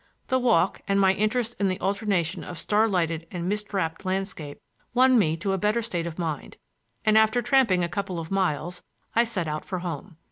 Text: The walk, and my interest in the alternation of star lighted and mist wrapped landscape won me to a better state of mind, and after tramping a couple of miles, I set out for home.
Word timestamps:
The 0.29 0.39
walk, 0.39 0.81
and 0.87 0.99
my 0.99 1.13
interest 1.13 1.55
in 1.59 1.67
the 1.67 1.79
alternation 1.79 2.43
of 2.43 2.57
star 2.57 2.87
lighted 2.87 3.27
and 3.29 3.47
mist 3.47 3.71
wrapped 3.71 4.03
landscape 4.03 4.59
won 4.95 5.19
me 5.19 5.37
to 5.37 5.51
a 5.53 5.59
better 5.59 5.83
state 5.83 6.07
of 6.07 6.17
mind, 6.17 6.57
and 7.05 7.19
after 7.19 7.43
tramping 7.43 7.83
a 7.83 7.87
couple 7.87 8.17
of 8.19 8.31
miles, 8.31 8.81
I 9.15 9.23
set 9.25 9.47
out 9.47 9.63
for 9.63 9.77
home. 9.77 10.17